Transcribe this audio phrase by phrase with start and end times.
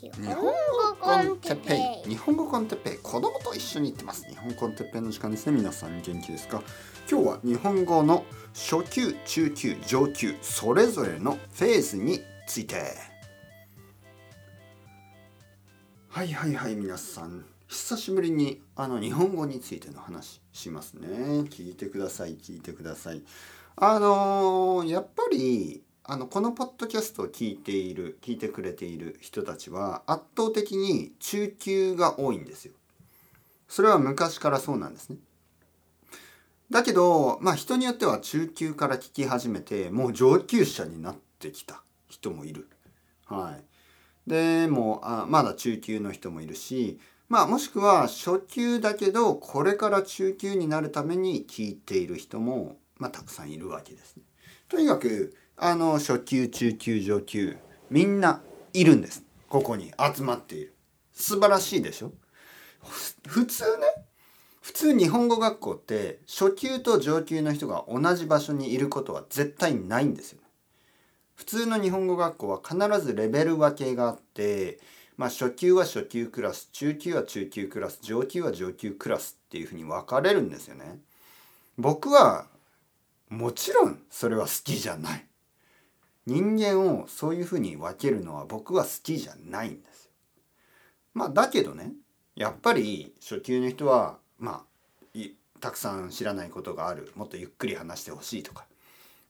[0.00, 0.52] 日本語
[1.00, 2.08] コンテッペイ。
[2.10, 2.98] 日本語コンテッペイ。
[2.98, 4.24] 子供と一緒に行ってます。
[4.28, 5.56] 日本コンテッペイの時間ですね。
[5.56, 6.62] 皆さん元気ですか？
[7.10, 8.24] 今日は日本語の
[8.54, 12.94] 初級中級上級それぞれのフェーズについて。
[16.10, 17.44] はいはいはい皆さん。
[17.66, 21.08] 久しぶりにあの日本語についての話しますね。
[21.50, 23.24] 聞いてください聞いてください。
[23.74, 32.72] あのー、やっぱりあのこのポッドキャストを聞いている聞いてくれている人たちは圧倒的に中級が多いんですよ。
[33.68, 35.18] それは昔からそうなんですね。
[36.70, 42.70] だけどまあ人によっては中級から聞き始めてもう上級者になってきた人もいる。
[43.26, 43.58] は
[44.26, 44.30] い。
[44.30, 54.22] でもあまだ中級の人もいるしまあもしくは初級だけどこれから中級になるために聞いている人も、まあ、たくさんいるわけですね。
[54.70, 57.56] とにかくあの初級中級上級
[57.90, 59.24] みんないるんです。
[59.48, 60.74] ここに集まっている。
[61.12, 62.12] 素晴らしいでしょ？
[63.26, 63.86] 普通ね？
[64.60, 70.38] 普通日本語学校って初級と上級の人が同じ場所にいることは絶対ないんですよ、
[71.34, 74.78] 普通の日本語学校は必ずレベル分けがあって
[75.16, 81.00] まあ初級は初級クラス中級は中級クラス上級は上級クラスっていうふうに分かれるんですよね。
[81.76, 82.46] 僕は
[83.28, 85.24] もちろんそれは好きじゃない。
[86.28, 90.10] 人間をそういうふうに分けるのは僕は好きじゃないんですよ。
[91.14, 91.94] まあだけどね
[92.36, 94.66] やっぱり初級の人はま
[95.16, 95.18] あ
[95.58, 98.66] たくさん知らないことがあるもっとゆっくり話してほしいとか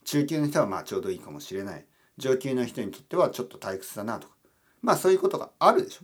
[0.05, 1.85] 中級の人はまあちょうどいいかもしれない
[2.17, 4.35] 上級の人にとってはちょっと退屈だなとか
[4.83, 6.01] まあそういうことがあるでしょ。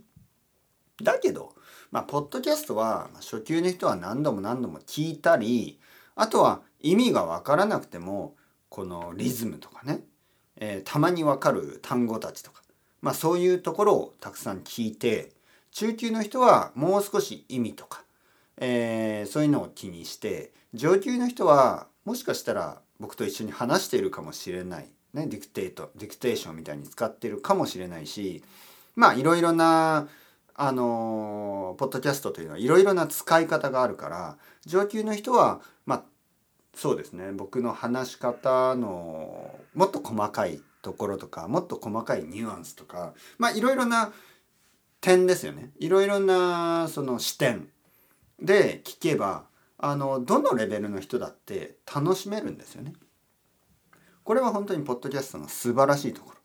[1.03, 1.55] だけど
[1.91, 5.81] まあポッドキャストは初級の人は何度も何度も聞いたり
[6.15, 8.37] あとは意味が分からなくても
[8.69, 10.05] このリズムとかね
[10.57, 12.63] えー、たまにわかる単語たちとか、
[13.03, 15.33] まあ、そういうところをたくさん聞いて
[15.73, 18.05] 中級の人はもう少し意味とか、
[18.59, 28.43] えー、そういうのを気にして上級の人はもしかしたら僕と一緒に話しているかもしれない、ね、ディクテートディクテーションみたいに使ってるかもしれないし
[28.95, 30.09] まあいろいろな
[30.55, 36.03] あのポッドキャストというのはいろいろな使い方があるから上級の人はまあ
[36.75, 44.13] そうですね僕の話し方のもっと細かいところとかもっと細かいニュアンスとかまあいろいろな
[45.01, 47.69] 点ですよねいろいろなその視点
[48.41, 49.45] で聞けば
[49.79, 52.95] あのどのレベルの人だって楽しめるんですよね。
[54.23, 56.37] これは本当にポッドキャストの素晴らしいところ。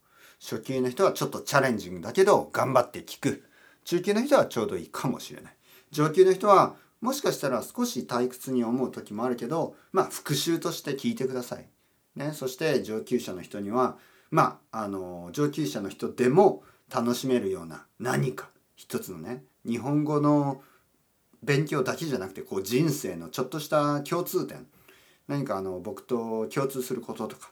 [0.41, 3.45] 初級の人はちょっとチャレンジングだけど頑張って聞く。
[3.85, 5.53] 中級の人はちょうどいいかもしれない。
[5.91, 11.67] 上級の人はもしかしたら少し退屈に思う時もあるけどまあ復習として聞いてください。
[12.15, 13.97] ね、そして上級者の人には
[14.31, 20.61] まああの上級者の人でも楽しめるような何か一つのね日本語の
[21.43, 24.67] 勉強だけじゃなくてこう人生のちょっとした共通点
[25.27, 27.51] 何かあの僕と共通することとか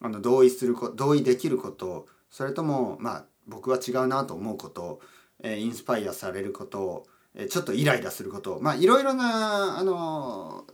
[0.00, 5.00] あの同意するこ同意できることそれともまあ僕は違うなと思うこと、
[5.42, 7.06] えー、インスパイアされること
[7.48, 8.58] ちょっとイライラすること。
[8.60, 10.64] まあいろいろなあの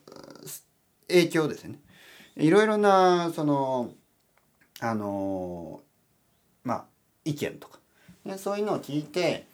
[1.09, 1.81] 影響ですね。
[2.37, 3.92] いろいろなその
[4.81, 5.82] あの
[6.62, 6.84] まあ
[7.25, 7.78] 意見とか、
[8.25, 9.47] ね、そういうのを聞いて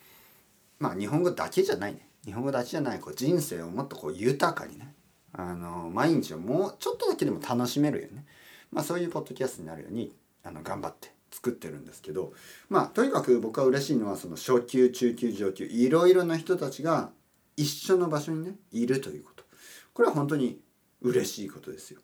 [0.78, 2.06] まあ日本語だけじゃないね。
[2.24, 4.94] 日本語だけじゃないこう人生をもっとこう豊かにね。
[5.32, 8.24] あの毎日をもうちょっとだけでも楽しめるよね、
[8.72, 10.12] まあ、そういうポッドキャストになるように
[10.42, 11.12] あの頑張って。
[11.30, 12.32] 作ってるんですけど
[12.68, 17.10] まあとにかく僕は嬉しいのはその初級中級上級いろいろな人たちが
[17.56, 19.44] 一緒の場所にねいるということ
[19.92, 20.60] これは本当に
[21.02, 22.00] 嬉しいことですよ。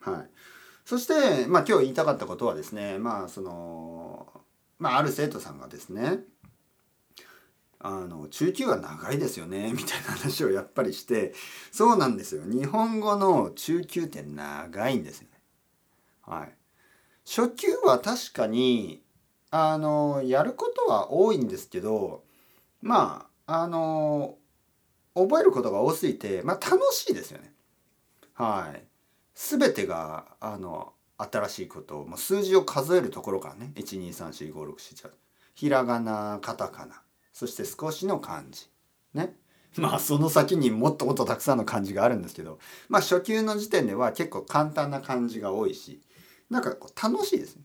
[0.00, 0.30] はい、
[0.84, 4.26] そしてまあ今日言いたかったことはですねまあその
[4.78, 6.20] まあある生徒さんがですね
[7.78, 11.34] あの中級は長いですよねみたいな話をやっぱりして
[11.72, 15.40] そうなんですよ日本語の中級って長いんですよね。
[16.22, 16.52] はい、
[17.24, 19.02] 初級は確かに
[19.50, 22.24] あのやることは多いんですけど
[22.80, 24.36] まああの
[25.14, 27.52] 覚えることが多すぎてまあ楽しいですよね。
[28.34, 28.82] はい。
[29.34, 33.72] 全てがあの新しいこともう数字を数えるところからね。
[33.76, 35.10] 1234567
[35.54, 37.02] ひらがなカタカナ。
[37.32, 38.68] そして少しの漢字。
[39.14, 39.34] ね。
[39.76, 42.58] まあその先にもっともっとたくさんの漢字があるんですけど
[42.88, 46.02] まあ初級の時点では結構簡単な漢字が多いし
[46.52, 47.62] なんか楽しいですね。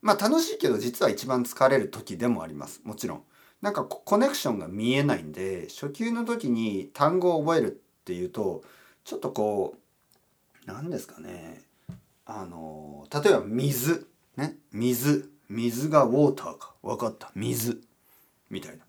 [0.00, 2.80] まあ楽しいけど実は一番疲れる時でもあります。
[2.84, 3.22] もちろん。
[3.60, 8.62] なんかコネクションが見えないんで初級の時に単語を覚えるっていうと
[9.04, 11.62] ちょっとこう何ですかね
[12.26, 14.06] あの例えば水
[14.36, 17.82] ね水水がウォーターか分かった水
[18.48, 18.84] みたいな。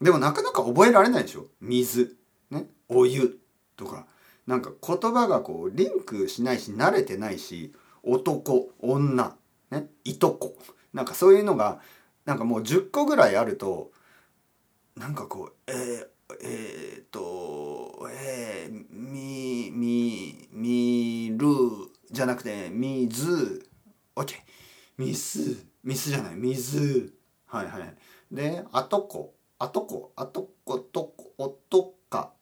[0.00, 2.16] でもなかなか覚えられないでしょ水、
[2.50, 3.38] ね、お湯
[3.76, 4.06] とか。
[4.46, 7.72] なんか言葉がこうリンクしないし慣れてないし
[8.04, 9.36] 男女、
[9.70, 10.56] ね、いとこ。
[10.92, 11.80] なんかそういうのが
[12.24, 13.90] なんかもう10個ぐらいあると
[14.96, 16.06] なんかこうえー、
[16.42, 21.48] えー、っとえー、みみみる
[22.10, 23.68] じゃなくて水
[24.16, 24.38] オッケー。
[24.96, 26.36] 水水じゃない。
[26.36, 27.12] 水
[27.46, 27.94] はいはい。
[28.30, 29.34] であとこ。
[29.58, 30.12] あとこ。
[30.16, 31.32] あとことこ。
[31.38, 32.32] おとか。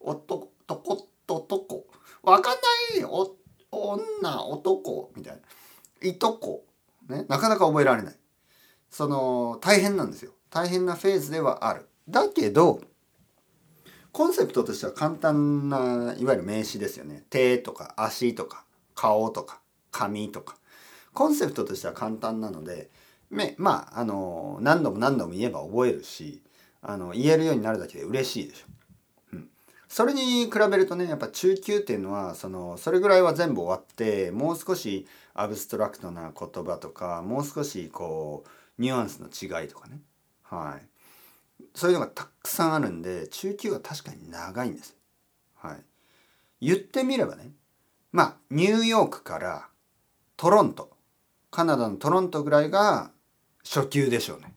[0.00, 1.06] おととこ。
[1.30, 1.86] ととこ
[2.24, 3.04] わかんない。
[3.04, 3.24] お
[3.70, 6.08] 女男みたいな。
[6.08, 6.64] いとこ。
[7.08, 7.24] ね。
[7.28, 8.14] なかなか覚えられない。
[8.90, 10.32] その大変なんですよ。
[10.50, 11.88] 大変なフェーズではある。
[12.08, 12.80] だけど
[14.12, 17.24] コンセプトとしては簡単ないわゆる名詞ですよね。
[17.30, 18.64] 手とか足とか
[18.94, 19.60] 顔とか
[19.92, 20.56] 髪とか。
[21.12, 22.90] コンセプトとしては簡単なので
[23.30, 26.42] めまああの何度も何度も言えば覚えるし
[26.82, 28.66] あの言えるようになるだけで嬉しいでしょ。
[29.90, 38.48] それに比べるとねやっぱ中級っていうのはそのそれぐらいは全部終わってもう少しアブストラクトな言葉とかもう少しこう
[38.80, 40.00] ニュアンスの違いとかね。
[40.44, 40.86] はい。
[41.74, 44.96] そういうのがたくさんあるんで中級は確かに長いんです。
[45.56, 45.84] はい、
[46.60, 47.50] 言ってみればね
[48.12, 49.68] まあニューヨークから
[50.36, 50.90] トロント
[51.50, 53.10] カナダのトロントぐらいが
[53.64, 54.54] 初級でしょうね。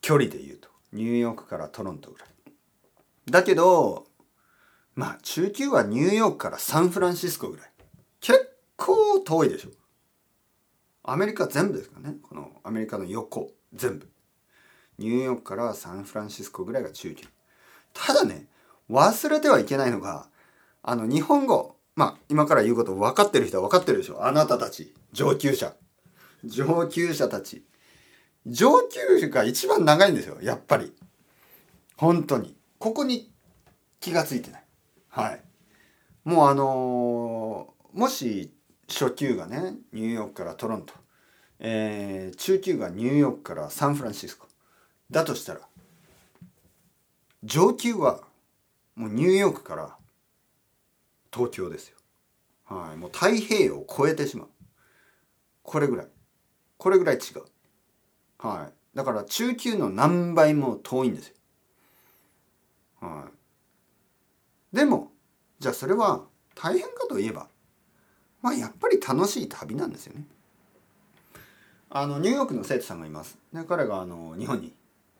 [0.00, 0.68] 距離で言うと。
[0.94, 2.28] ニューヨークからトロントぐらい。
[3.30, 4.06] だけど
[4.94, 7.70] まあ中級はニューヨークからサンフランシスコぐらい。
[8.20, 9.70] 結構遠いでしょ。
[11.04, 12.16] アメリカ全部ですかね。
[12.22, 13.52] このアメリカの横。
[13.72, 14.08] 全部。
[14.98, 17.26] ニューヨークからサンフランシスコぐらいが中級。
[17.94, 18.46] ただね
[18.90, 20.26] 忘れてはいけないのが
[20.82, 21.76] あの日本語。
[21.94, 24.26] まあ今から言うこと分かってる人は分かってるでしょ。
[24.26, 24.92] あなたたち。
[25.12, 25.74] 上級者。
[26.44, 27.64] 上級者たち。
[28.46, 28.82] 上
[29.20, 30.38] 級が一番長いんですよ。
[30.42, 30.92] やっぱり。
[31.96, 32.57] 本当に。
[32.78, 33.32] ここに
[34.00, 34.64] 気がついてない
[35.08, 35.40] はい
[36.24, 38.52] もうあのー、もし
[38.88, 40.94] 初級がねニューヨークからトロント、
[41.58, 44.46] えー、中級がニューヨークからサンフランシスコ
[45.10, 45.60] だとしたら
[47.44, 48.20] 上級は
[48.94, 49.96] もうニューヨークから
[51.32, 51.96] 東京ですよ。
[52.64, 54.48] はい、もう太平洋を越えてしまう。
[55.62, 56.06] これぐらい。
[56.76, 57.44] これぐらい違う。
[58.38, 58.96] はい。
[58.96, 61.34] だから中級の何倍も遠いんですよ。
[63.00, 63.28] は
[64.72, 64.76] い。
[64.76, 65.12] でも、
[65.58, 66.24] じゃあそれは
[66.54, 67.48] 大変かといえば、
[68.42, 70.24] まあやっぱり楽しい旅なんですよね。
[71.90, 73.38] あのニューヨークの生徒さんがいます。
[73.52, 74.74] で彼があの日本に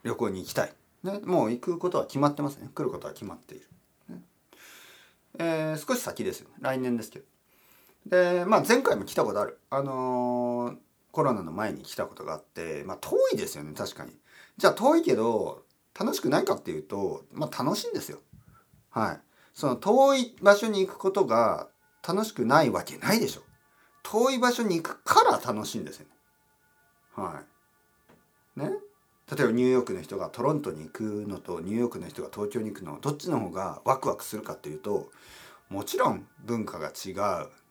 [0.05, 0.73] 旅行に行きたい、
[1.03, 2.69] ね、もう行くことは決まってますね。
[2.75, 3.67] 来ることは決まっている、
[4.09, 4.23] ね。
[5.39, 6.57] えー、少し先ですよね。
[6.61, 7.25] 来年ですけど。
[8.07, 9.59] でまあ前回も来たことある。
[9.71, 10.77] あのー、
[11.11, 14.13] コロナの前に来たことがあってまあ遠いですよね確かに。
[14.59, 15.65] じゃあ遠いけど
[15.99, 18.19] 楽しくないかっていうとまあ楽しいんですよ。
[18.91, 19.21] はい。
[19.55, 21.69] その遠い場所に行くことが
[22.07, 23.43] 楽しくないわけないでしょ。
[24.03, 26.07] 遠い場所に行くから楽しいんですよ。
[26.07, 26.13] ね
[27.15, 27.43] は
[28.57, 28.61] い。
[28.61, 28.71] ね？
[29.31, 35.11] 例えばニューヨークの人がトロントに行くのとニューヨークの人が東京に行くのどっちの方がワクワクするかっていうと
[35.69, 37.11] もちろん文化が違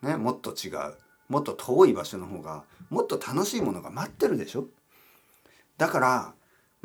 [0.03, 0.94] う、ね、もっと違う。
[1.29, 4.68] もっと遠い場所の方がもっと楽しいものが待ってるでしょ。
[5.77, 6.33] だから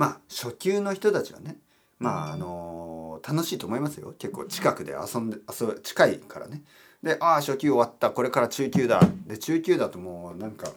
[0.02, 1.58] まあ初級の人たちはね
[2.00, 4.14] まああのー、楽しいと思いますよ。
[4.18, 6.64] 結構近くで遊んで遊近いからね。
[7.04, 8.10] でああ初級終わった。
[8.10, 9.00] これから中級だ。
[9.28, 10.68] で中級だともうなんか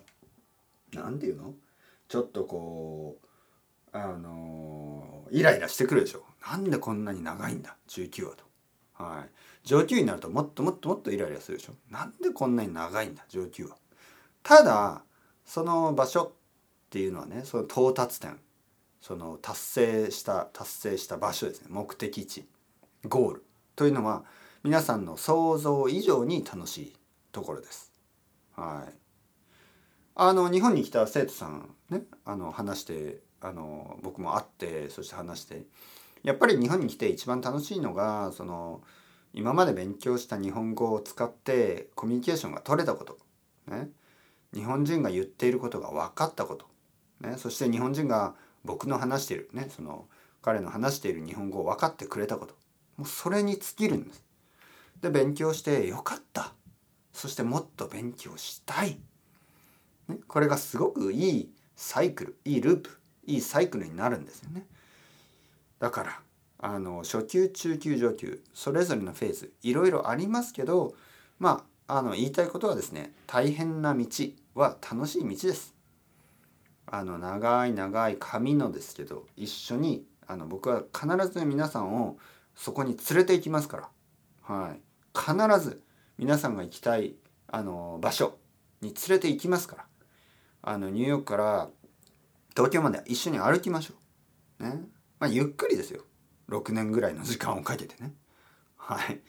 [0.94, 1.55] なんていうの？
[2.08, 3.17] ちょっとこ
[3.91, 6.22] うあのイライラしてくるでしょ。
[6.48, 7.75] なんでこんなに長いんだ？
[7.88, 8.44] 中級はと。
[9.03, 9.29] はい、
[9.67, 11.74] 上級になるともっともっともっとイライラするでしょ。
[11.89, 13.25] なんでこんなに長いんだ？
[13.27, 13.75] 上級は。
[14.44, 15.01] ただ
[15.44, 16.32] その場所っ
[16.91, 18.39] ていうのはねその到達点
[19.05, 21.67] その達成した達成した場所ですね。
[21.69, 22.47] 目的地。
[23.07, 23.43] ゴール。
[23.75, 24.24] というのは
[24.63, 26.93] 皆さんの想像以上に楽しい
[27.31, 27.91] ところです。
[28.55, 28.93] はい、
[30.15, 35.65] あの日本に来た生徒さんねあの話してあの僕も会ってそして話して
[36.24, 38.81] やっぱり日本に来て一番楽しいのがその
[39.35, 43.19] 今まで勉強した日本語を使ってコミュニケーションが取れたこと、
[43.67, 43.89] ね、
[44.51, 46.65] 日本人が言っていることが分かったこと、
[47.19, 48.33] ね、そして日本人が
[48.65, 50.05] 僕の話してる、ね、その
[50.41, 52.55] 彼の話している日本語を分かってくれたこと
[52.98, 54.24] もうそれに尽きるんです。
[55.01, 56.53] で勉強してよかった
[57.13, 58.98] そしてもっと勉強したい、
[60.07, 62.89] ね、これがすごくいいサイクルいいループ
[63.25, 64.65] いいサイクルになるんですよね。
[65.79, 66.19] だから
[66.60, 70.95] あの初級中級上級それぞれのフェーズいろいろありますけど
[71.38, 74.05] まああの言いたいことはですね大変な道
[74.55, 75.75] は楽しい道です。
[76.88, 82.18] あの長い長い髪のですけど一緒にあの僕は必ず皆さんを
[82.56, 83.89] そこに連れて行きますから、
[84.42, 84.80] はい、
[85.18, 85.82] 必ず
[86.18, 87.15] 皆さんが行きたい
[87.48, 88.38] あの場所
[88.82, 89.86] に連れて行きますから
[90.62, 91.70] あのニューヨークから
[92.56, 93.94] 東京まで一緒に歩きましょ
[94.60, 94.63] う。
[94.63, 94.82] ね。
[95.20, 96.04] まあ、ゆっくりですよ。
[96.50, 98.13] 6年ぐらいの時間をかけてね。
[98.77, 99.20] はい。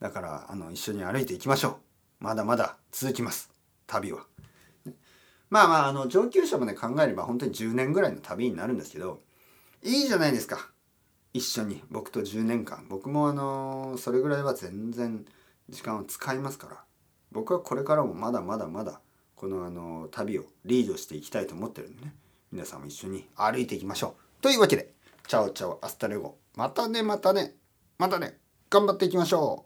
[0.00, 1.76] だから、あの、一緒に歩いていきましょう。
[2.20, 3.50] まだまだ続きます。
[3.86, 4.24] 旅は。
[5.56, 9.22] まあまあ、あの、上級者まで考えれば本当に10年ぐらいの旅になるんですけど、
[9.82, 10.68] いいじゃないですか。
[11.32, 11.82] 一緒に。
[11.90, 12.84] 僕と10年間。
[12.90, 15.24] 僕もあの、それぐらいは全然
[15.70, 16.84] 時間を使いますから。
[17.32, 19.00] 僕はこれからもまだまだまだ、
[19.34, 22.14] このあの、旅をリードしていきたいと思ってるんでね。
[22.52, 24.42] 皆さんも一緒に歩いていきましょう。
[24.42, 24.92] というわけで、
[25.26, 26.36] Chao chao hasta luego。
[26.54, 27.54] またね、またね、
[27.96, 29.64] またね、頑張っていきましょ